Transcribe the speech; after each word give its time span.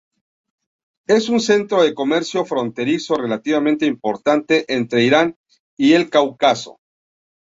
Es 1.05 1.29
un 1.29 1.39
centro 1.39 1.83
de 1.83 1.93
comercio 1.93 2.43
fronterizo 2.43 3.17
relativamente 3.17 3.85
importante 3.85 4.65
entre 4.73 5.03
Irán 5.03 5.37
y 5.77 5.93
el 5.93 6.09
Cáucaso. 6.09 6.79